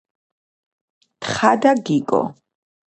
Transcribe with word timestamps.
თხა 1.21 1.51
და 1.61 1.71
გიგო 1.85 2.21